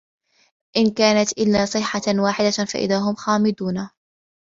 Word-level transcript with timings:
إِن 0.77 0.91
كانَت 0.93 1.37
إِلّا 1.37 1.65
صَيحَةً 1.65 2.01
واحِدَةً 2.19 2.65
فَإِذا 2.73 2.97
هُم 2.99 3.15
خامِدونَ 3.15 3.89